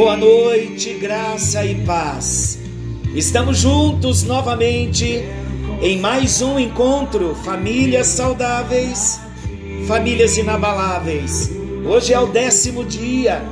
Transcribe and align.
Boa 0.00 0.16
noite, 0.16 0.94
graça 0.94 1.62
e 1.62 1.74
paz. 1.84 2.58
Estamos 3.14 3.58
juntos 3.58 4.22
novamente 4.22 5.22
em 5.82 5.98
mais 5.98 6.40
um 6.40 6.58
encontro 6.58 7.34
Famílias 7.44 8.06
Saudáveis, 8.06 9.20
Famílias 9.86 10.38
Inabaláveis. 10.38 11.50
Hoje 11.84 12.14
é 12.14 12.18
o 12.18 12.28
décimo 12.28 12.82
dia, 12.82 13.42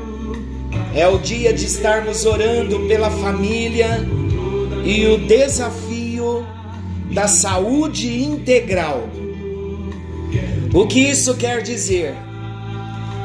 é 0.94 1.06
o 1.06 1.18
dia 1.18 1.52
de 1.52 1.66
estarmos 1.66 2.24
orando 2.24 2.80
pela 2.88 3.10
família 3.10 4.08
e 4.86 5.06
o 5.06 5.18
desafio 5.18 6.46
da 7.12 7.28
saúde 7.28 8.22
integral. 8.22 9.06
O 10.72 10.86
que 10.86 11.10
isso 11.10 11.36
quer 11.36 11.60
dizer? 11.60 12.14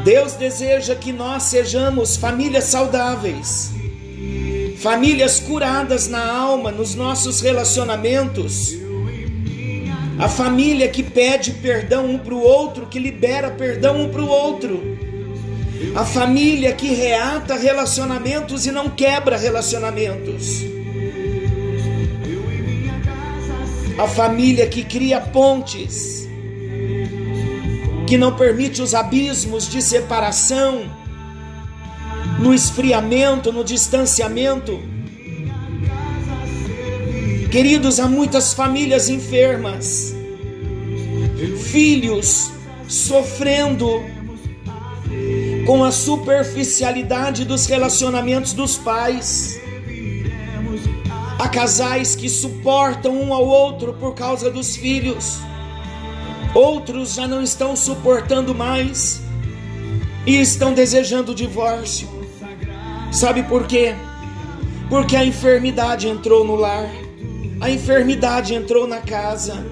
Deus 0.04 0.34
deseja 0.34 0.96
que 0.96 1.14
nós 1.14 1.44
sejamos 1.44 2.18
famílias 2.18 2.66
saudáveis, 2.66 3.72
famílias 4.78 5.40
curadas 5.40 6.10
na 6.10 6.30
alma, 6.30 6.72
nos 6.72 6.94
nossos 6.94 7.40
relacionamentos. 7.40 8.74
A 10.20 10.28
família 10.28 10.90
que 10.90 11.02
pede 11.02 11.52
perdão 11.52 12.06
um 12.06 12.18
para 12.18 12.34
o 12.34 12.42
outro, 12.42 12.86
que 12.88 13.00
libera 13.00 13.50
perdão 13.50 14.02
um 14.02 14.10
para 14.10 14.22
o 14.22 14.28
outro. 14.28 14.82
A 15.96 16.04
família 16.04 16.74
que 16.74 16.94
reata 16.94 17.56
relacionamentos 17.56 18.66
e 18.66 18.72
não 18.72 18.90
quebra 18.90 19.38
relacionamentos. 19.38 20.66
A 23.98 24.08
família 24.08 24.68
que 24.68 24.84
cria 24.84 25.22
pontes 25.22 26.23
que 28.14 28.18
não 28.20 28.36
permite 28.36 28.80
os 28.80 28.94
abismos 28.94 29.68
de 29.68 29.82
separação, 29.82 30.88
no 32.38 32.54
esfriamento, 32.54 33.52
no 33.52 33.64
distanciamento. 33.64 34.80
Queridos, 37.50 38.00
há 38.00 38.08
muitas 38.08 38.54
famílias 38.54 39.10
enfermas, 39.10 40.16
filhos 41.72 42.52
sofrendo 42.88 44.04
com 45.66 45.84
a 45.84 45.92
superficialidade 45.92 47.46
dos 47.46 47.66
relacionamentos 47.66 48.54
dos 48.54 48.78
pais. 48.78 49.60
Há 51.40 51.50
casais 51.50 52.16
que 52.16 52.30
suportam 52.30 53.20
um 53.20 53.34
ao 53.34 53.48
outro 53.48 53.92
por 53.96 54.14
causa 54.14 54.52
dos 54.52 54.76
filhos 54.76 55.40
Outros 56.54 57.16
já 57.16 57.28
não 57.28 57.42
estão 57.42 57.76
suportando 57.76 58.54
mais 58.54 59.22
e 60.26 60.40
estão 60.40 60.74
desejando 60.74 61.34
divórcio. 61.34 62.08
Sabe 63.12 63.44
por 63.44 63.66
quê? 63.66 63.96
Porque 64.88 65.16
a 65.16 65.26
enfermidade 65.26 66.08
entrou 66.08 66.46
no 66.46 66.56
lar, 66.56 66.90
a 67.60 67.72
enfermidade 67.72 68.54
entrou 68.54 68.88
na 68.88 69.02
casa. 69.02 69.66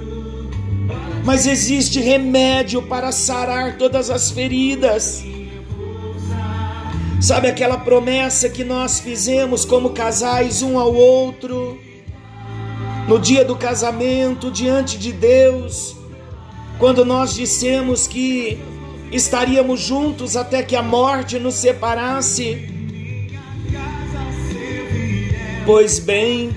Mas 1.23 1.45
existe 1.45 1.99
remédio 1.99 2.81
para 2.81 3.11
sarar 3.11 3.77
todas 3.77 4.09
as 4.09 4.31
feridas. 4.31 5.23
Sabe 7.21 7.47
aquela 7.47 7.77
promessa 7.77 8.49
que 8.49 8.63
nós 8.63 8.99
fizemos 8.99 9.63
como 9.63 9.91
casais 9.91 10.63
um 10.63 10.79
ao 10.79 10.91
outro, 10.91 11.79
no 13.07 13.19
dia 13.19 13.45
do 13.45 13.55
casamento, 13.55 14.49
diante 14.49 14.97
de 14.97 15.11
Deus? 15.11 16.00
Quando 16.81 17.05
nós 17.05 17.35
dissemos 17.35 18.07
que 18.07 18.57
estaríamos 19.11 19.79
juntos 19.79 20.35
até 20.35 20.63
que 20.63 20.75
a 20.75 20.81
morte 20.81 21.37
nos 21.37 21.53
separasse. 21.53 22.67
Pois 25.63 25.99
bem, 25.99 26.49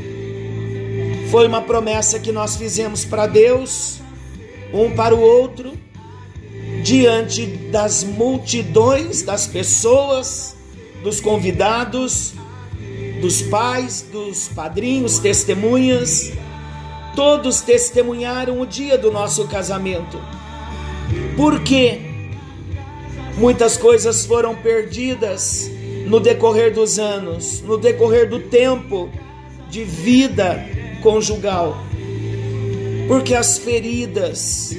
foi 1.31 1.47
uma 1.47 1.61
promessa 1.61 2.19
que 2.19 2.33
nós 2.33 2.57
fizemos 2.57 3.05
para 3.05 3.27
Deus, 3.27 4.01
um 4.73 4.93
para 4.93 5.15
o 5.15 5.21
outro, 5.21 5.75
diante 6.83 7.45
das 7.71 8.03
multidões 8.03 9.21
das 9.21 9.47
pessoas, 9.47 10.57
dos 11.03 11.21
convidados, 11.21 12.33
dos 13.21 13.43
pais, 13.43 14.07
dos 14.11 14.49
padrinhos, 14.49 15.19
testemunhas 15.19 16.33
Todos 17.15 17.61
testemunharam 17.61 18.61
o 18.61 18.67
dia 18.67 18.99
do 18.99 19.11
nosso 19.11 19.47
casamento. 19.47 20.21
Porque 21.37 22.01
muitas 23.37 23.77
coisas 23.77 24.25
foram 24.27 24.55
perdidas 24.55 25.71
no 26.07 26.21
decorrer 26.21 26.73
dos 26.73 26.99
anos, 26.99 27.61
no 27.63 27.79
decorrer 27.79 28.29
do 28.29 28.41
tempo 28.41 29.11
de 29.69 29.85
vida 29.85 30.67
conjugal. 31.03 31.77
Porque 33.09 33.35
as 33.35 33.59
feridas 33.59 34.77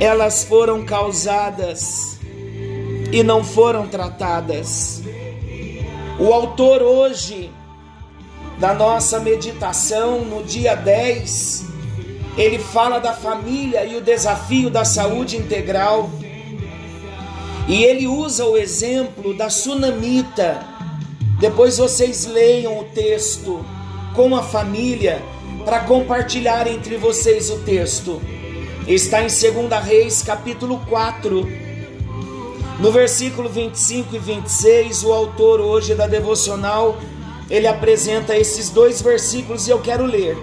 elas 0.00 0.44
foram 0.44 0.84
causadas 0.84 2.18
e 3.12 3.22
não 3.22 3.44
foram 3.44 3.86
tratadas. 3.86 5.02
O 6.18 6.32
autor 6.32 6.82
hoje 6.82 7.50
da 8.64 8.72
nossa 8.72 9.20
meditação 9.20 10.24
no 10.24 10.42
dia 10.42 10.74
10, 10.74 11.66
ele 12.34 12.58
fala 12.58 12.98
da 12.98 13.12
família 13.12 13.84
e 13.84 13.94
o 13.94 14.00
desafio 14.00 14.70
da 14.70 14.86
saúde 14.86 15.36
integral. 15.36 16.08
E 17.68 17.84
ele 17.84 18.06
usa 18.06 18.46
o 18.46 18.56
exemplo 18.56 19.36
da 19.36 19.50
sunamita. 19.50 20.64
Depois 21.38 21.76
vocês 21.76 22.24
leiam 22.24 22.78
o 22.78 22.84
texto 22.84 23.62
com 24.14 24.34
a 24.34 24.42
família 24.42 25.22
para 25.62 25.80
compartilhar 25.80 26.66
entre 26.66 26.96
vocês 26.96 27.50
o 27.50 27.58
texto. 27.64 28.18
Está 28.88 29.20
em 29.20 29.26
2 29.26 29.84
Reis, 29.84 30.22
capítulo 30.22 30.80
4. 30.88 31.46
No 32.80 32.90
versículo 32.90 33.46
25 33.46 34.16
e 34.16 34.18
26, 34.18 35.04
o 35.04 35.12
autor 35.12 35.60
hoje 35.60 35.94
da 35.94 36.06
devocional 36.06 36.96
ele 37.54 37.68
apresenta 37.68 38.36
esses 38.36 38.68
dois 38.68 39.00
versículos 39.00 39.68
e 39.68 39.70
eu 39.70 39.80
quero 39.80 40.04
ler. 40.04 40.36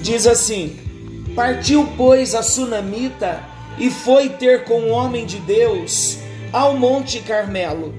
Diz 0.00 0.24
assim: 0.24 0.78
Partiu, 1.34 1.88
pois, 1.96 2.32
a 2.32 2.44
sunamita 2.44 3.42
e 3.76 3.90
foi 3.90 4.28
ter 4.28 4.62
com 4.62 4.82
o 4.82 4.90
homem 4.90 5.26
de 5.26 5.38
Deus 5.38 6.18
ao 6.52 6.76
Monte 6.76 7.18
Carmelo. 7.18 7.92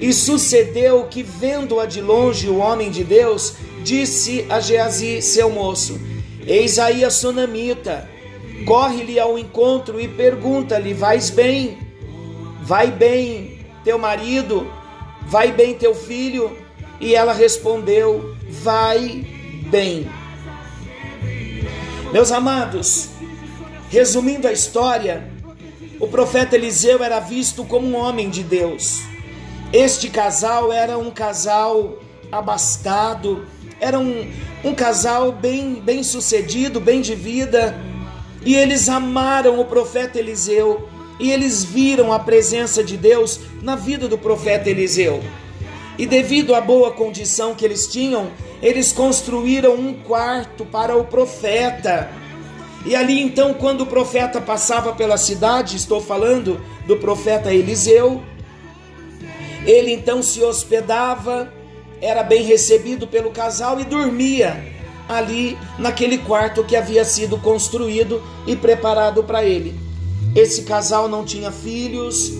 E 0.00 0.10
sucedeu 0.14 1.04
que, 1.04 1.22
vendo-a 1.22 1.84
de 1.84 2.00
longe 2.00 2.48
o 2.48 2.56
homem 2.56 2.90
de 2.90 3.04
Deus, 3.04 3.56
disse 3.82 4.46
a 4.48 4.58
Geazi, 4.58 5.20
seu 5.20 5.50
moço: 5.50 6.00
Eis 6.46 6.78
aí 6.78 7.04
a 7.04 7.10
sunamita. 7.10 8.08
Corre-lhe 8.64 9.20
ao 9.20 9.38
encontro 9.38 10.00
e 10.00 10.08
pergunta-lhe: 10.08 10.94
Vais 10.94 11.28
bem? 11.28 11.76
Vai 12.62 12.90
bem 12.90 13.66
teu 13.84 13.98
marido? 13.98 14.66
Vai 15.26 15.52
bem 15.52 15.74
teu 15.74 15.94
filho? 15.94 16.65
E 17.00 17.14
ela 17.14 17.32
respondeu: 17.32 18.34
Vai 18.48 19.24
bem. 19.70 20.08
Meus 22.12 22.30
amados, 22.30 23.10
resumindo 23.90 24.46
a 24.46 24.52
história, 24.52 25.30
o 25.98 26.06
profeta 26.06 26.56
Eliseu 26.56 27.02
era 27.02 27.20
visto 27.20 27.64
como 27.64 27.86
um 27.86 27.96
homem 27.96 28.30
de 28.30 28.42
Deus. 28.42 29.02
Este 29.72 30.08
casal 30.08 30.72
era 30.72 30.96
um 30.96 31.10
casal 31.10 31.98
abastado, 32.30 33.46
era 33.80 33.98
um, 33.98 34.30
um 34.64 34.74
casal 34.74 35.32
bem, 35.32 35.74
bem 35.74 36.02
sucedido, 36.02 36.80
bem 36.80 37.00
de 37.00 37.14
vida, 37.14 37.76
e 38.44 38.54
eles 38.54 38.88
amaram 38.88 39.58
o 39.58 39.64
profeta 39.64 40.18
Eliseu, 40.18 40.88
e 41.18 41.30
eles 41.30 41.64
viram 41.64 42.12
a 42.12 42.18
presença 42.18 42.84
de 42.84 42.96
Deus 42.96 43.40
na 43.62 43.74
vida 43.74 44.06
do 44.06 44.16
profeta 44.16 44.70
Eliseu. 44.70 45.22
E 45.98 46.06
devido 46.06 46.54
à 46.54 46.60
boa 46.60 46.90
condição 46.90 47.54
que 47.54 47.64
eles 47.64 47.86
tinham, 47.86 48.30
eles 48.62 48.92
construíram 48.92 49.74
um 49.74 49.94
quarto 49.94 50.64
para 50.64 50.96
o 50.96 51.04
profeta. 51.04 52.10
E 52.84 52.94
ali 52.94 53.20
então, 53.20 53.54
quando 53.54 53.82
o 53.82 53.86
profeta 53.86 54.40
passava 54.40 54.92
pela 54.92 55.16
cidade, 55.16 55.76
estou 55.76 56.00
falando 56.00 56.60
do 56.86 56.96
profeta 56.96 57.52
Eliseu, 57.52 58.22
ele 59.64 59.92
então 59.92 60.22
se 60.22 60.42
hospedava, 60.42 61.52
era 62.00 62.22
bem 62.22 62.44
recebido 62.44 63.06
pelo 63.06 63.30
casal 63.30 63.80
e 63.80 63.84
dormia 63.84 64.76
ali 65.08 65.56
naquele 65.78 66.18
quarto 66.18 66.64
que 66.64 66.76
havia 66.76 67.04
sido 67.04 67.38
construído 67.38 68.22
e 68.46 68.54
preparado 68.54 69.24
para 69.24 69.44
ele. 69.44 69.74
Esse 70.34 70.62
casal 70.62 71.08
não 71.08 71.24
tinha 71.24 71.50
filhos, 71.50 72.32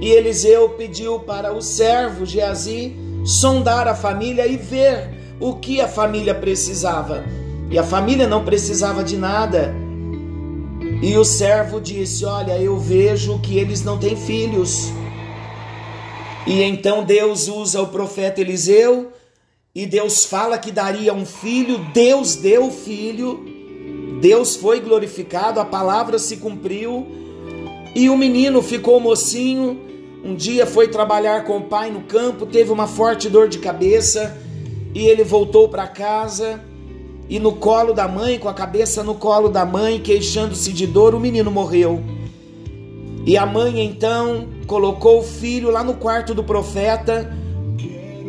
e 0.00 0.10
Eliseu 0.10 0.70
pediu 0.70 1.20
para 1.20 1.52
o 1.52 1.62
servo 1.62 2.26
Geazi 2.26 2.94
sondar 3.24 3.88
a 3.88 3.94
família 3.94 4.46
e 4.46 4.56
ver 4.56 5.36
o 5.40 5.54
que 5.54 5.80
a 5.80 5.88
família 5.88 6.34
precisava. 6.34 7.24
E 7.70 7.78
a 7.78 7.82
família 7.82 8.26
não 8.26 8.44
precisava 8.44 9.02
de 9.02 9.16
nada. 9.16 9.74
E 11.02 11.16
o 11.16 11.24
servo 11.24 11.80
disse: 11.80 12.24
Olha, 12.24 12.58
eu 12.58 12.78
vejo 12.78 13.38
que 13.40 13.58
eles 13.58 13.82
não 13.82 13.98
têm 13.98 14.16
filhos. 14.16 14.92
E 16.46 16.62
então 16.62 17.02
Deus 17.02 17.48
usa 17.48 17.82
o 17.82 17.88
profeta 17.88 18.40
Eliseu 18.40 19.12
e 19.74 19.84
Deus 19.84 20.24
fala 20.24 20.56
que 20.56 20.70
daria 20.70 21.12
um 21.12 21.26
filho, 21.26 21.78
Deus 21.92 22.36
deu 22.36 22.68
o 22.68 22.70
filho, 22.70 23.44
Deus 24.20 24.54
foi 24.56 24.80
glorificado, 24.80 25.58
a 25.58 25.64
palavra 25.64 26.18
se 26.18 26.36
cumpriu 26.36 27.06
e 27.94 28.08
o 28.08 28.16
menino 28.16 28.62
ficou 28.62 29.00
mocinho. 29.00 29.85
Um 30.26 30.34
dia 30.34 30.66
foi 30.66 30.88
trabalhar 30.88 31.44
com 31.44 31.58
o 31.58 31.62
pai 31.62 31.88
no 31.88 32.00
campo, 32.00 32.46
teve 32.46 32.72
uma 32.72 32.88
forte 32.88 33.28
dor 33.28 33.46
de 33.46 33.60
cabeça 33.60 34.36
e 34.92 35.06
ele 35.06 35.22
voltou 35.22 35.68
para 35.68 35.86
casa 35.86 36.60
e 37.28 37.38
no 37.38 37.52
colo 37.52 37.92
da 37.92 38.08
mãe, 38.08 38.36
com 38.36 38.48
a 38.48 38.52
cabeça 38.52 39.04
no 39.04 39.14
colo 39.14 39.48
da 39.48 39.64
mãe, 39.64 40.00
queixando-se 40.00 40.72
de 40.72 40.84
dor, 40.84 41.14
o 41.14 41.20
menino 41.20 41.48
morreu. 41.48 42.02
E 43.24 43.38
a 43.38 43.46
mãe 43.46 43.80
então 43.84 44.48
colocou 44.66 45.20
o 45.20 45.22
filho 45.22 45.70
lá 45.70 45.84
no 45.84 45.94
quarto 45.94 46.34
do 46.34 46.42
profeta 46.42 47.32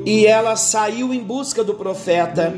e 0.05 0.27
ela 0.27 0.55
saiu 0.55 1.11
em 1.11 1.23
busca 1.23 1.63
do 1.63 1.73
profeta. 1.73 2.53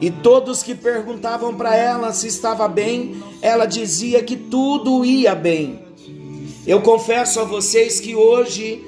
E 0.00 0.10
todos 0.10 0.62
que 0.62 0.74
perguntavam 0.74 1.54
para 1.54 1.76
ela 1.76 2.14
se 2.14 2.28
estava 2.28 2.66
bem, 2.66 3.22
ela 3.42 3.66
dizia 3.66 4.22
que 4.22 4.36
tudo 4.36 5.04
ia 5.04 5.34
bem. 5.34 5.89
Eu 6.66 6.82
confesso 6.82 7.40
a 7.40 7.44
vocês 7.44 8.00
que 8.00 8.14
hoje 8.14 8.84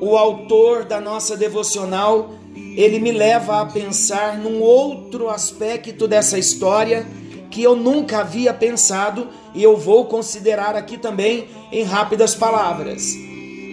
o 0.00 0.16
autor 0.16 0.84
da 0.84 1.00
nossa 1.00 1.36
devocional, 1.36 2.34
ele 2.54 2.98
me 2.98 3.12
leva 3.12 3.60
a 3.60 3.66
pensar 3.66 4.38
num 4.38 4.60
outro 4.60 5.28
aspecto 5.28 6.08
dessa 6.08 6.38
história 6.38 7.06
que 7.50 7.62
eu 7.62 7.76
nunca 7.76 8.20
havia 8.20 8.54
pensado 8.54 9.28
e 9.54 9.62
eu 9.62 9.76
vou 9.76 10.06
considerar 10.06 10.74
aqui 10.74 10.96
também 10.96 11.48
em 11.70 11.84
rápidas 11.84 12.34
palavras. 12.34 13.14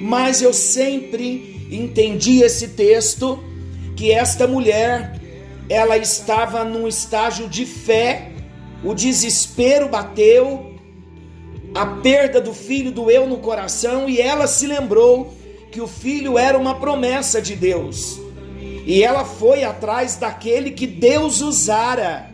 Mas 0.01 0.41
eu 0.41 0.53
sempre 0.53 1.67
entendi 1.71 2.43
esse 2.43 2.69
texto 2.69 3.39
que 3.95 4.11
esta 4.11 4.45
mulher 4.47 5.19
ela 5.69 5.97
estava 5.97 6.63
num 6.65 6.87
estágio 6.87 7.47
de 7.47 7.65
fé, 7.65 8.31
o 8.83 8.93
desespero 8.93 9.87
bateu, 9.87 10.68
a 11.73 11.85
perda 11.85 12.41
do 12.41 12.53
filho 12.53 12.91
doeu 12.91 13.27
no 13.27 13.37
coração 13.37 14.09
e 14.09 14.19
ela 14.19 14.47
se 14.47 14.65
lembrou 14.65 15.33
que 15.71 15.81
o 15.81 15.87
filho 15.87 16.37
era 16.37 16.57
uma 16.57 16.75
promessa 16.75 17.41
de 17.41 17.55
Deus. 17.55 18.19
E 18.85 19.03
ela 19.03 19.23
foi 19.23 19.63
atrás 19.63 20.15
daquele 20.15 20.71
que 20.71 20.87
Deus 20.87 21.41
usara 21.41 22.29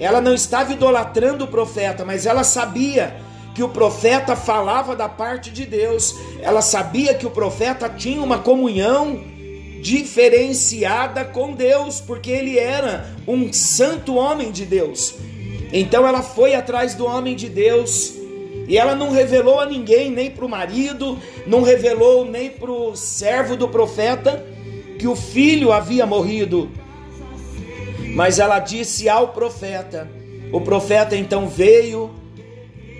ela 0.00 0.18
não 0.18 0.32
estava 0.32 0.72
idolatrando 0.72 1.44
o 1.44 1.48
profeta, 1.48 2.06
mas 2.06 2.24
ela 2.24 2.42
sabia 2.42 3.14
que 3.54 3.62
o 3.62 3.68
profeta 3.68 4.34
falava 4.34 4.96
da 4.96 5.10
parte 5.10 5.50
de 5.50 5.66
Deus. 5.66 6.16
Ela 6.40 6.62
sabia 6.62 7.12
que 7.12 7.26
o 7.26 7.30
profeta 7.30 7.86
tinha 7.86 8.22
uma 8.22 8.38
comunhão 8.38 9.22
diferenciada 9.82 11.22
com 11.22 11.52
Deus, 11.52 12.00
porque 12.00 12.30
ele 12.30 12.58
era 12.58 13.14
um 13.28 13.52
santo 13.52 14.14
homem 14.14 14.50
de 14.50 14.64
Deus. 14.64 15.16
Então 15.70 16.08
ela 16.08 16.22
foi 16.22 16.54
atrás 16.54 16.94
do 16.94 17.04
homem 17.04 17.36
de 17.36 17.50
Deus 17.50 18.14
e 18.70 18.78
ela 18.78 18.94
não 18.94 19.10
revelou 19.10 19.58
a 19.58 19.66
ninguém, 19.66 20.12
nem 20.12 20.30
para 20.30 20.46
o 20.46 20.48
marido, 20.48 21.18
não 21.44 21.60
revelou 21.60 22.24
nem 22.24 22.48
para 22.48 22.70
o 22.70 22.94
servo 22.94 23.56
do 23.56 23.66
profeta, 23.66 24.46
que 24.96 25.08
o 25.08 25.16
filho 25.16 25.72
havia 25.72 26.06
morrido. 26.06 26.70
Mas 28.14 28.38
ela 28.38 28.60
disse 28.60 29.08
ao 29.08 29.30
profeta. 29.30 30.08
O 30.52 30.60
profeta 30.60 31.16
então 31.16 31.48
veio, 31.48 32.12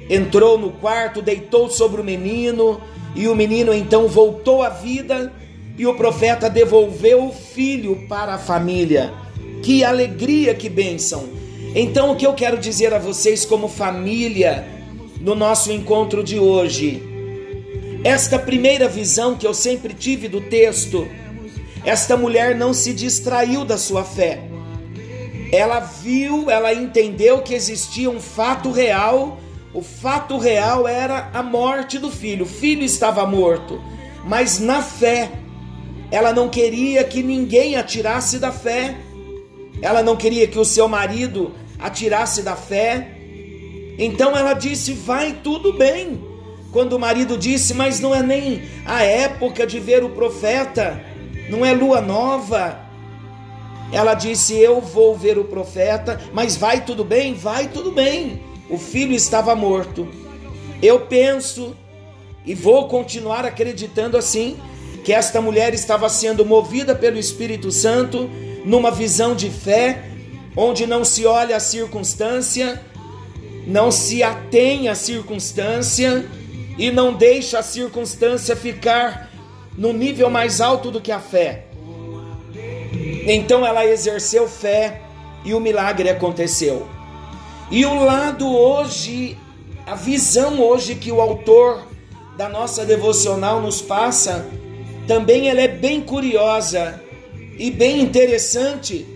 entrou 0.09 0.59
no 0.59 0.73
quarto, 0.73 1.23
deitou 1.23 1.71
sobre 1.71 2.01
o 2.01 2.05
menino, 2.05 2.81
e 3.15 3.29
o 3.29 3.37
menino 3.37 3.73
então 3.73 4.09
voltou 4.09 4.65
à 4.65 4.71
vida, 4.71 5.33
e 5.79 5.87
o 5.87 5.95
profeta 5.95 6.51
devolveu 6.51 7.27
o 7.27 7.33
filho 7.33 8.09
para 8.09 8.35
a 8.35 8.39
família. 8.39 9.15
Que 9.63 9.85
alegria, 9.85 10.53
que 10.53 10.69
bênção! 10.69 11.29
Então, 11.77 12.11
o 12.11 12.17
que 12.17 12.27
eu 12.27 12.35
quero 12.35 12.59
dizer 12.59 12.93
a 12.93 12.99
vocês, 12.99 13.45
como 13.45 13.69
família, 13.69 14.80
no 15.21 15.35
nosso 15.35 15.71
encontro 15.71 16.25
de 16.25 16.39
hoje, 16.39 17.03
esta 18.03 18.39
primeira 18.39 18.89
visão 18.89 19.37
que 19.37 19.47
eu 19.47 19.55
sempre 19.55 19.95
tive 19.95 20.27
do 20.27 20.41
texto, 20.41 21.07
esta 21.85 22.17
mulher 22.17 22.55
não 22.55 22.75
se 22.75 22.93
distraiu 22.93 23.65
da 23.65 23.79
sua 23.79 24.03
fé 24.03 24.51
ela 25.53 25.81
viu, 25.81 26.49
ela 26.49 26.73
entendeu 26.73 27.43
que 27.43 27.55
existia 27.55 28.09
um 28.09 28.21
fato 28.21 28.71
real. 28.71 29.41
O 29.75 29.83
fato 29.83 30.39
real 30.39 30.87
era 30.87 31.31
a 31.33 31.43
morte 31.43 31.99
do 31.99 32.11
filho. 32.11 32.45
O 32.45 32.49
filho 32.49 32.85
estava 32.85 33.27
morto, 33.27 33.83
mas 34.25 34.61
na 34.61 34.81
fé, 34.81 35.31
ela 36.11 36.33
não 36.33 36.49
queria 36.49 37.03
que 37.03 37.23
ninguém 37.23 37.77
atirasse 37.77 38.39
da 38.39 38.53
fé. 38.53 38.97
Ela 39.83 40.03
não 40.03 40.17
queria 40.17 40.47
que 40.47 40.59
o 40.59 40.65
seu 40.65 40.87
marido 40.89 41.53
atirasse 41.79 42.43
da 42.43 42.55
fé. 42.55 43.17
Então 43.99 44.37
ela 44.37 44.55
disse: 44.55 44.93
Vai 44.93 45.39
tudo 45.43 45.73
bem. 45.73 46.23
Quando 46.73 46.95
o 46.95 46.99
marido 46.99 47.37
disse: 47.37 47.75
Mas 47.75 48.01
não 48.01 48.15
é 48.15 48.23
nem 48.23 48.63
a 48.85 49.03
época 49.03 49.67
de 49.67 49.79
ver 49.81 50.05
o 50.05 50.11
profeta, 50.11 51.01
não 51.49 51.65
é 51.65 51.73
lua 51.73 52.01
nova, 52.01 52.81
ela 53.93 54.15
disse: 54.15 54.57
Eu 54.57 54.81
vou 54.81 55.17
ver 55.17 55.39
o 55.39 55.45
profeta, 55.45 56.21
mas 56.33 56.57
vai 56.57 56.85
tudo 56.85 57.05
bem? 57.05 57.35
Vai 57.35 57.69
tudo 57.69 57.91
bem. 57.91 58.41
O 58.69 58.79
filho 58.79 59.13
estava 59.13 59.55
morto. 59.55 60.09
Eu 60.83 61.01
penso 61.01 61.77
e 62.47 62.55
vou 62.55 62.89
continuar 62.89 63.45
acreditando 63.45 64.17
assim 64.17 64.57
que 65.05 65.13
esta 65.13 65.41
mulher 65.41 65.75
estava 65.75 66.09
sendo 66.09 66.45
movida 66.45 66.95
pelo 66.95 67.19
Espírito 67.19 67.71
Santo 67.71 68.31
numa 68.65 68.91
visão 68.91 69.35
de 69.35 69.51
fé, 69.51 70.05
onde 70.57 70.87
não 70.87 71.05
se 71.05 71.27
olha 71.27 71.57
a 71.57 71.61
circunstância, 71.61 72.81
não 73.67 73.91
se 73.91 74.23
atém 74.23 74.89
à 74.89 74.95
circunstância 74.95 76.27
e 76.79 76.91
não 76.91 77.13
deixa 77.13 77.59
a 77.59 77.63
circunstância 77.63 78.57
ficar 78.57 79.31
no 79.77 79.93
nível 79.93 80.31
mais 80.31 80.61
alto 80.61 80.91
do 80.91 81.01
que 81.01 81.13
a 81.13 81.21
fé. 81.21 81.67
Então 83.27 83.67
ela 83.67 83.87
exerceu 83.87 84.49
fé 84.49 85.03
e 85.45 85.55
o 85.55 85.61
milagre 85.61 86.09
aconteceu. 86.09 86.87
E 87.71 87.85
o 87.85 88.03
lado 88.03 88.49
hoje, 88.49 89.39
a 89.87 89.95
visão 89.95 90.61
hoje 90.61 90.95
que 90.95 91.13
o 91.13 91.21
autor 91.21 91.87
da 92.37 92.49
nossa 92.49 92.85
devocional 92.85 93.61
nos 93.61 93.81
passa, 93.81 94.47
também 95.07 95.49
ela 95.49 95.61
é 95.61 95.69
bem 95.69 96.01
curiosa 96.01 97.01
e 97.59 97.71
bem 97.71 98.01
interessante. 98.01 99.07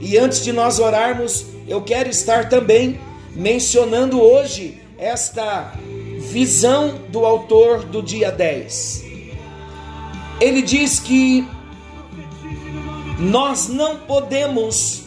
E 0.00 0.18
antes 0.18 0.42
de 0.42 0.52
nós 0.52 0.78
orarmos, 0.78 1.46
eu 1.68 1.80
quero 1.80 2.10
estar 2.10 2.48
também 2.48 2.98
mencionando 3.34 4.20
hoje 4.20 4.80
esta 4.98 5.72
visão 6.30 6.94
do 7.08 7.24
autor 7.24 7.84
do 7.84 8.02
dia 8.02 8.30
10. 8.30 9.04
Ele 10.40 10.62
diz 10.62 10.98
que 10.98 11.46
nós 13.18 13.68
não 13.68 13.96
podemos, 13.96 15.04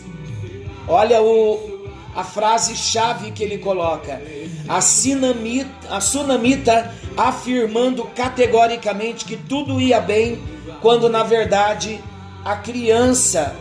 olha 0.87 1.21
o, 1.21 1.89
a 2.15 2.23
frase 2.23 2.75
chave 2.75 3.31
que 3.31 3.43
ele 3.43 3.57
coloca, 3.57 4.21
a, 4.67 4.81
sinamita, 4.81 5.69
a 5.89 5.99
sunamita 5.99 6.93
afirmando 7.17 8.03
categoricamente 8.15 9.25
que 9.25 9.35
tudo 9.35 9.79
ia 9.79 9.99
bem, 9.99 10.41
quando 10.81 11.09
na 11.09 11.23
verdade 11.23 12.01
a 12.43 12.55
criança 12.55 13.55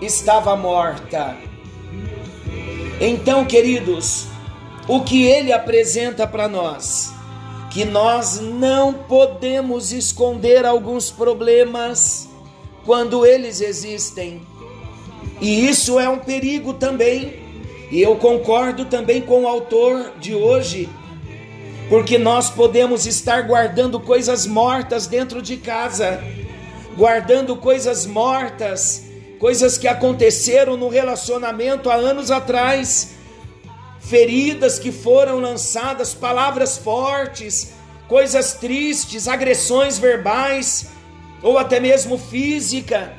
estava 0.00 0.56
morta. 0.56 1.36
Então, 3.00 3.44
queridos, 3.44 4.26
o 4.86 5.00
que 5.02 5.24
ele 5.26 5.52
apresenta 5.52 6.26
para 6.26 6.46
nós? 6.46 7.12
Que 7.70 7.84
nós 7.84 8.40
não 8.40 8.92
podemos 8.92 9.92
esconder 9.92 10.64
alguns 10.64 11.10
problemas 11.10 12.28
quando 12.84 13.26
eles 13.26 13.60
existem. 13.60 14.42
E 15.40 15.66
isso 15.66 15.98
é 15.98 16.08
um 16.08 16.18
perigo 16.18 16.72
também. 16.72 17.42
E 17.90 18.00
eu 18.00 18.16
concordo 18.16 18.84
também 18.84 19.20
com 19.20 19.42
o 19.42 19.48
autor 19.48 20.12
de 20.18 20.34
hoje, 20.34 20.88
porque 21.88 22.16
nós 22.16 22.48
podemos 22.48 23.06
estar 23.06 23.42
guardando 23.42 24.00
coisas 24.00 24.46
mortas 24.46 25.06
dentro 25.06 25.42
de 25.42 25.56
casa, 25.56 26.22
guardando 26.96 27.56
coisas 27.56 28.06
mortas, 28.06 29.04
coisas 29.38 29.76
que 29.78 29.88
aconteceram 29.88 30.76
no 30.76 30.88
relacionamento 30.88 31.90
há 31.90 31.94
anos 31.94 32.30
atrás, 32.30 33.14
feridas 34.00 34.78
que 34.78 34.92
foram 34.92 35.38
lançadas, 35.40 36.14
palavras 36.14 36.78
fortes, 36.78 37.72
coisas 38.08 38.54
tristes, 38.54 39.28
agressões 39.28 39.98
verbais 39.98 40.86
ou 41.42 41.58
até 41.58 41.80
mesmo 41.80 42.16
física, 42.16 43.12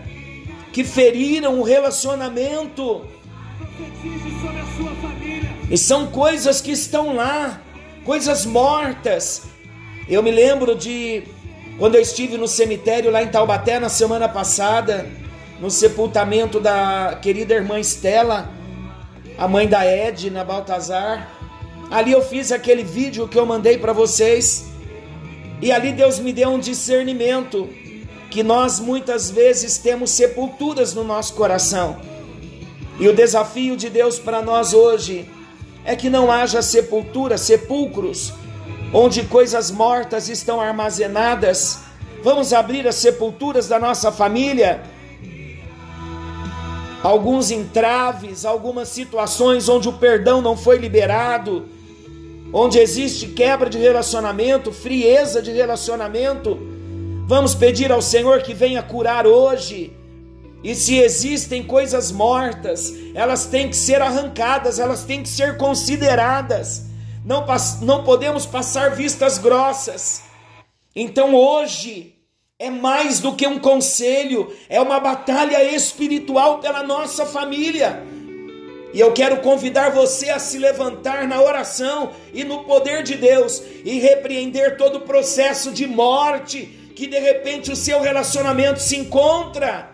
que 0.72 0.84
feriram 0.84 1.60
o 1.60 1.64
relacionamento. 1.64 3.06
E 5.70 5.78
são 5.78 6.08
coisas 6.08 6.62
que 6.62 6.72
estão 6.72 7.16
lá, 7.16 7.62
coisas 8.04 8.46
mortas. 8.46 9.44
Eu 10.08 10.22
me 10.22 10.32
lembro 10.32 10.76
de 10.76 11.24
Quando 11.78 11.96
eu 11.96 12.02
estive 12.02 12.38
no 12.38 12.48
cemitério 12.48 13.12
lá 13.12 13.22
em 13.22 13.28
Taubaté 13.28 13.80
na 13.80 13.90
semana 13.90 14.30
passada, 14.30 15.06
no 15.66 15.72
sepultamento 15.72 16.60
da 16.60 17.18
querida 17.20 17.56
irmã 17.56 17.80
Estela, 17.80 18.52
a 19.36 19.48
mãe 19.48 19.68
da 19.68 19.84
Edna 19.84 20.44
Baltazar, 20.44 21.28
ali 21.90 22.12
eu 22.12 22.22
fiz 22.22 22.52
aquele 22.52 22.84
vídeo 22.84 23.28
que 23.28 23.36
eu 23.36 23.48
mandei 23.48 23.76
para 23.76 23.92
vocês, 23.92 24.68
e 25.60 25.72
ali 25.72 25.92
Deus 25.92 26.20
me 26.20 26.32
deu 26.32 26.50
um 26.50 26.60
discernimento 26.60 27.68
que 28.30 28.44
nós 28.44 28.80
muitas 28.80 29.32
vezes 29.32 29.80
temos 29.80 30.12
sepulturas 30.12 30.94
no 30.94 31.04
nosso 31.04 31.34
coração. 31.34 32.00
E 33.00 33.08
o 33.08 33.16
desafio 33.16 33.76
de 33.76 33.90
Deus 33.90 34.20
para 34.20 34.44
nós 34.44 34.72
hoje 34.72 35.28
é 35.84 35.96
que 35.96 36.12
não 36.12 36.32
haja 36.32 36.62
sepultura, 36.62 37.40
sepulcros, 37.40 38.32
onde 38.94 39.24
coisas 39.24 39.72
mortas 39.72 40.30
estão 40.30 40.62
armazenadas. 40.62 41.80
Vamos 42.24 42.54
abrir 42.54 42.88
as 42.88 42.98
sepulturas 42.98 43.68
da 43.68 43.80
nossa 43.80 44.12
família. 44.12 44.94
Alguns 47.06 47.52
entraves, 47.52 48.46
algumas 48.46 48.90
situações 48.90 49.70
onde 49.70 49.88
o 49.88 49.94
perdão 49.94 50.42
não 50.42 50.58
foi 50.58 50.80
liberado, 50.80 51.70
onde 52.52 52.80
existe 52.80 53.28
quebra 53.28 53.70
de 53.70 53.78
relacionamento, 53.78 54.72
frieza 54.72 55.40
de 55.40 55.52
relacionamento. 55.52 56.58
Vamos 57.28 57.54
pedir 57.54 57.92
ao 57.92 58.02
Senhor 58.02 58.42
que 58.42 58.56
venha 58.56 58.82
curar 58.82 59.28
hoje 59.28 59.94
e 60.64 60.74
se 60.74 60.98
existem 60.98 61.62
coisas 61.62 62.12
mortas, 62.12 62.92
elas 63.14 63.46
têm 63.46 63.70
que 63.70 63.76
ser 63.76 64.02
arrancadas, 64.02 64.80
elas 64.80 65.04
têm 65.04 65.22
que 65.22 65.30
ser 65.30 65.58
consideradas. 65.58 66.88
Não, 67.24 67.46
não 67.84 68.04
podemos 68.04 68.48
passar 68.48 68.96
vistas 68.96 69.38
grossas. 69.38 70.24
Então 70.96 71.36
hoje 71.36 72.15
é 72.58 72.70
mais 72.70 73.20
do 73.20 73.36
que 73.36 73.46
um 73.46 73.60
conselho, 73.60 74.50
é 74.70 74.80
uma 74.80 74.98
batalha 74.98 75.62
espiritual 75.76 76.60
pela 76.60 76.84
nossa 76.84 77.26
família. 77.26 78.02
E 78.94 79.00
eu 79.00 79.12
quero 79.12 79.42
convidar 79.42 79.92
você 79.92 80.30
a 80.30 80.40
se 80.40 80.58
levantar 80.58 81.28
na 81.28 81.42
oração 81.42 82.12
e 82.34 82.46
no 82.46 82.64
poder 82.64 83.04
de 83.04 83.16
Deus 83.16 83.62
e 83.84 84.00
repreender 84.00 84.78
todo 84.78 85.00
o 85.00 85.02
processo 85.02 85.74
de 85.74 85.86
morte 85.86 86.62
que 86.96 87.08
de 87.08 87.20
repente 87.20 87.74
o 87.74 87.76
seu 87.76 88.00
relacionamento 88.00 88.80
se 88.80 88.96
encontra 88.96 89.94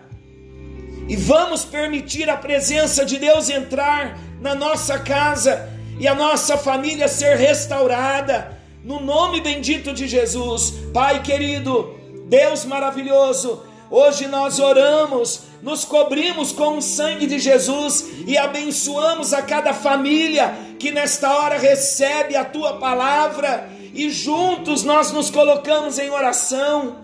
e 1.08 1.16
vamos 1.16 1.64
permitir 1.64 2.30
a 2.30 2.36
presença 2.36 3.04
de 3.04 3.18
Deus 3.18 3.50
entrar 3.50 4.16
na 4.40 4.54
nossa 4.54 5.00
casa 5.00 5.68
e 5.98 6.06
a 6.06 6.14
nossa 6.14 6.56
família 6.56 7.08
ser 7.08 7.36
restaurada, 7.36 8.56
no 8.84 9.00
nome 9.00 9.40
bendito 9.40 9.92
de 9.92 10.06
Jesus. 10.06 10.74
Pai 10.94 11.24
querido, 11.24 12.00
Deus 12.32 12.64
maravilhoso, 12.64 13.62
hoje 13.90 14.26
nós 14.26 14.58
oramos, 14.58 15.42
nos 15.60 15.84
cobrimos 15.84 16.50
com 16.50 16.78
o 16.78 16.80
sangue 16.80 17.26
de 17.26 17.38
Jesus 17.38 18.06
e 18.26 18.38
abençoamos 18.38 19.34
a 19.34 19.42
cada 19.42 19.74
família 19.74 20.50
que 20.78 20.90
nesta 20.90 21.30
hora 21.30 21.58
recebe 21.58 22.34
a 22.34 22.42
tua 22.42 22.78
palavra. 22.78 23.68
E 23.92 24.08
juntos 24.08 24.82
nós 24.82 25.12
nos 25.12 25.28
colocamos 25.28 25.98
em 25.98 26.08
oração 26.08 27.02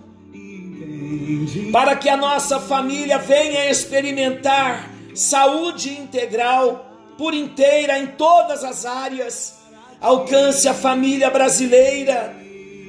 para 1.71 1.95
que 1.95 2.09
a 2.09 2.17
nossa 2.17 2.59
família 2.59 3.19
venha 3.19 3.71
experimentar 3.71 4.91
saúde 5.15 5.91
integral 5.91 6.91
por 7.19 7.35
inteira 7.35 7.99
em 7.99 8.07
todas 8.07 8.65
as 8.65 8.87
áreas. 8.87 9.59
Alcance 10.01 10.67
a 10.67 10.73
família 10.73 11.29
brasileira, 11.29 12.35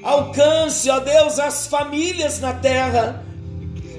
alcance, 0.03 0.89
ó 0.89 1.00
Deus, 1.00 1.39
as 1.39 1.68
famílias 1.68 2.39
na 2.39 2.53
terra. 2.53 3.25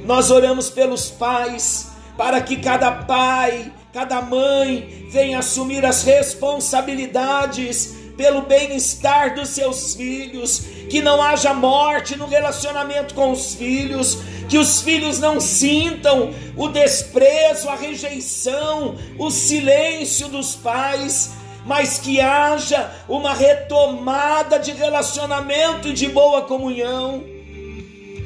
Nós 0.04 0.30
oramos 0.30 0.70
pelos 0.70 1.10
pais, 1.10 1.90
para 2.16 2.40
que 2.40 2.56
cada 2.56 2.90
pai, 2.90 3.72
cada 3.92 4.20
mãe 4.20 5.08
venha 5.10 5.38
assumir 5.40 5.84
as 5.84 6.02
responsabilidades 6.02 8.00
pelo 8.16 8.42
bem-estar 8.42 9.34
dos 9.34 9.48
seus 9.48 9.94
filhos, 9.94 10.60
que 10.90 11.00
não 11.00 11.22
haja 11.22 11.54
morte 11.54 12.16
no 12.16 12.26
relacionamento 12.26 13.14
com 13.14 13.32
os 13.32 13.54
filhos, 13.54 14.18
que 14.46 14.58
os 14.58 14.82
filhos 14.82 15.18
não 15.18 15.40
sintam 15.40 16.34
o 16.54 16.68
desprezo, 16.68 17.70
a 17.70 17.76
rejeição, 17.76 18.96
o 19.18 19.30
silêncio 19.30 20.28
dos 20.28 20.54
pais, 20.54 21.30
mas 21.64 21.98
que 21.98 22.20
haja 22.20 22.90
uma 23.08 23.34
retomada 23.34 24.58
de 24.58 24.72
relacionamento 24.72 25.88
e 25.88 25.92
de 25.92 26.08
boa 26.08 26.42
comunhão. 26.42 27.22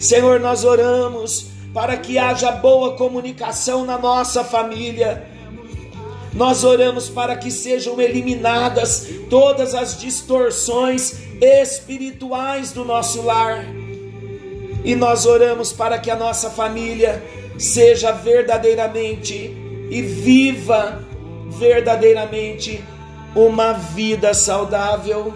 Senhor, 0.00 0.40
nós 0.40 0.64
oramos 0.64 1.46
para 1.72 1.96
que 1.96 2.18
haja 2.18 2.52
boa 2.52 2.96
comunicação 2.96 3.84
na 3.84 3.98
nossa 3.98 4.44
família 4.44 5.34
nós 6.34 6.64
oramos 6.64 7.08
para 7.08 7.36
que 7.36 7.50
sejam 7.50 8.00
eliminadas 8.00 9.06
todas 9.30 9.72
as 9.72 9.98
distorções 9.98 11.14
espirituais 11.40 12.72
do 12.72 12.84
nosso 12.84 13.22
lar. 13.22 13.64
E 14.84 14.96
nós 14.96 15.26
oramos 15.26 15.72
para 15.72 15.96
que 15.96 16.10
a 16.10 16.16
nossa 16.16 16.50
família 16.50 17.22
seja 17.56 18.10
verdadeiramente 18.10 19.56
e 19.88 20.02
viva 20.02 21.04
verdadeiramente 21.50 22.82
uma 23.34 23.72
vida 23.72 24.32
saudável. 24.32 25.34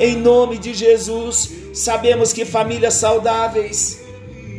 Em 0.00 0.16
nome 0.16 0.58
de 0.58 0.72
Jesus, 0.72 1.50
sabemos 1.74 2.32
que 2.32 2.44
famílias 2.44 2.94
saudáveis 2.94 4.00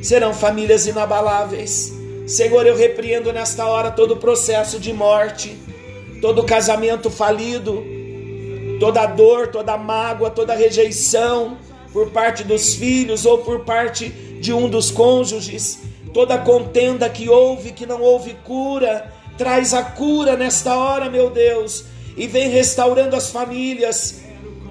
serão 0.01 0.33
famílias 0.33 0.85
inabaláveis. 0.85 1.93
Senhor, 2.27 2.65
eu 2.65 2.75
repreendo 2.75 3.33
nesta 3.33 3.65
hora 3.65 3.89
todo 3.89 4.13
o 4.13 4.17
processo 4.17 4.79
de 4.79 4.93
morte, 4.93 5.57
todo 6.21 6.45
casamento 6.45 7.09
falido, 7.09 7.83
toda 8.79 9.05
dor, 9.07 9.47
toda 9.47 9.77
mágoa, 9.77 10.29
toda 10.29 10.53
rejeição 10.53 11.57
por 11.91 12.11
parte 12.11 12.43
dos 12.43 12.75
filhos 12.75 13.25
ou 13.25 13.39
por 13.39 13.61
parte 13.61 14.09
de 14.09 14.53
um 14.53 14.69
dos 14.69 14.91
cônjuges, 14.91 15.79
toda 16.13 16.37
contenda 16.37 17.09
que 17.09 17.27
houve, 17.27 17.71
que 17.71 17.85
não 17.85 18.01
houve 18.01 18.35
cura, 18.43 19.11
traz 19.37 19.73
a 19.73 19.83
cura 19.83 20.35
nesta 20.35 20.75
hora, 20.75 21.09
meu 21.09 21.29
Deus, 21.29 21.85
e 22.15 22.27
vem 22.27 22.49
restaurando 22.49 23.15
as 23.15 23.29
famílias, 23.29 24.21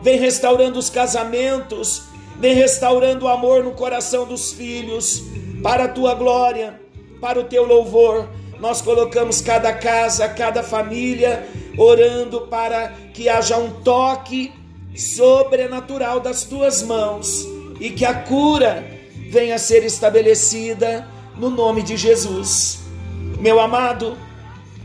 vem 0.02 0.18
restaurando 0.18 0.78
os 0.78 0.90
casamentos, 0.90 2.02
vem 2.38 2.54
restaurando 2.54 3.24
o 3.24 3.28
amor 3.28 3.64
no 3.64 3.72
coração 3.72 4.26
dos 4.26 4.52
filhos, 4.52 5.22
para 5.62 5.84
a 5.84 5.88
tua 5.88 6.14
glória 6.14 6.88
para 7.20 7.40
o 7.40 7.44
teu 7.44 7.64
louvor. 7.64 8.28
Nós 8.58 8.80
colocamos 8.80 9.40
cada 9.40 9.72
casa, 9.72 10.28
cada 10.28 10.62
família, 10.62 11.46
orando 11.76 12.42
para 12.42 12.92
que 13.14 13.28
haja 13.28 13.56
um 13.56 13.70
toque 13.82 14.52
sobrenatural 14.96 16.18
das 16.18 16.42
tuas 16.44 16.82
mãos 16.82 17.46
e 17.78 17.90
que 17.90 18.04
a 18.04 18.14
cura 18.14 18.84
venha 19.30 19.54
a 19.54 19.58
ser 19.58 19.84
estabelecida 19.84 21.06
no 21.36 21.50
nome 21.50 21.82
de 21.82 21.96
Jesus. 21.96 22.80
Meu 23.38 23.60
amado, 23.60 24.16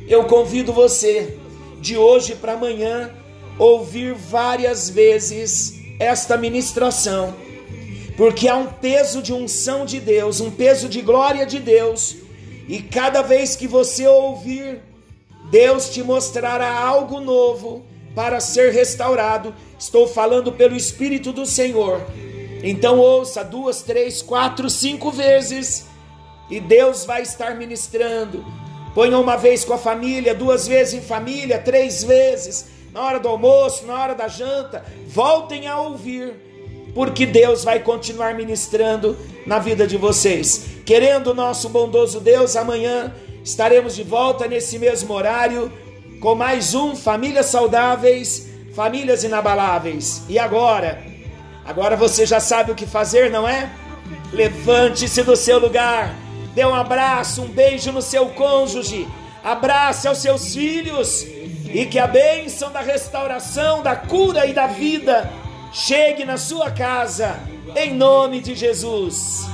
eu 0.08 0.26
convido 0.26 0.72
você 0.72 1.40
de 1.84 1.98
hoje 1.98 2.34
para 2.36 2.54
amanhã 2.54 3.12
ouvir 3.60 4.14
várias 4.14 4.90
vezes 4.90 5.74
esta 6.00 6.38
ministração, 6.38 7.36
porque 8.16 8.48
há 8.48 8.56
um 8.56 8.68
peso 8.68 9.22
de 9.22 9.34
unção 9.34 9.86
de 9.86 10.00
Deus, 10.00 10.40
um 10.40 10.50
peso 10.50 10.88
de 10.88 11.02
glória 11.02 11.46
de 11.46 11.60
Deus 11.60 12.16
e 12.70 12.82
cada 12.82 13.22
vez 13.22 13.58
que 13.58 13.68
você 13.68 14.08
ouvir, 14.08 14.82
Deus 15.52 15.90
te 15.90 16.02
mostrará 16.02 16.74
algo 16.80 17.20
novo 17.20 17.86
para 18.16 18.40
ser 18.40 18.72
restaurado. 18.72 19.54
Estou 19.78 20.08
falando 20.08 20.54
pelo 20.54 20.78
Espírito 20.78 21.34
do 21.34 21.46
Senhor. 21.46 22.02
Então 22.64 22.98
ouça 22.98 23.44
duas, 23.44 23.82
três, 23.82 24.22
quatro, 24.22 24.70
cinco 24.70 25.12
vezes 25.12 25.86
e 26.50 26.62
Deus 26.62 27.04
vai 27.04 27.24
estar 27.24 27.56
ministrando. 27.56 28.63
Ponha 28.94 29.18
uma 29.18 29.36
vez 29.36 29.66
com 29.66 29.74
a 29.74 29.78
família, 29.78 30.36
duas 30.36 30.68
vezes 30.68 30.94
em 30.94 31.02
família, 31.02 31.58
três 31.58 32.04
vezes, 32.04 32.68
na 32.92 33.02
hora 33.02 33.20
do 33.20 33.28
almoço, 33.28 33.86
na 33.86 34.00
hora 34.00 34.14
da 34.14 34.28
janta. 34.28 34.86
Voltem 35.08 35.68
a 35.68 35.80
ouvir, 35.80 36.34
porque 36.94 37.26
Deus 37.26 37.64
vai 37.64 37.80
continuar 37.80 38.36
ministrando 38.36 39.18
na 39.48 39.58
vida 39.58 39.88
de 39.88 39.98
vocês. 39.98 40.66
Querendo 40.86 41.32
o 41.32 41.34
nosso 41.34 41.70
bondoso 41.70 42.20
Deus, 42.20 42.56
amanhã 42.56 43.12
estaremos 43.44 43.96
de 43.96 44.04
volta 44.04 44.48
nesse 44.48 44.78
mesmo 44.78 45.14
horário 45.14 45.72
com 46.22 46.36
mais 46.36 46.76
um 46.76 46.96
Famílias 46.96 47.48
Saudáveis, 47.48 48.48
Famílias 48.76 49.24
Inabaláveis. 49.24 50.22
E 50.30 50.38
agora? 50.38 51.04
Agora 51.66 51.96
você 51.96 52.26
já 52.26 52.40
sabe 52.40 52.72
o 52.72 52.76
que 52.76 52.86
fazer, 52.86 53.32
não 53.32 53.48
é? 53.48 53.70
Levante-se 54.32 55.24
do 55.24 55.36
seu 55.36 55.60
lugar, 55.60 56.14
dê 56.54 56.66
um 56.66 56.74
abraço, 56.74 57.42
um 57.42 57.48
beijo 57.48 57.92
no 57.92 58.02
seu 58.02 58.28
cônjuge, 58.30 59.08
abrace 59.44 60.08
aos 60.08 60.20
seus 60.20 60.54
filhos. 60.54 61.26
E 61.74 61.88
que 61.88 61.98
a 61.98 62.06
bênção 62.06 62.72
da 62.72 62.82
restauração, 62.82 63.82
da 63.82 63.96
cura 63.96 64.46
e 64.46 64.54
da 64.54 64.68
vida 64.68 65.30
chegue 65.72 66.24
na 66.24 66.38
sua 66.38 66.70
casa. 66.70 67.40
Em 67.76 67.94
nome 67.94 68.42
de 68.42 68.54
Jesus. 68.54 69.53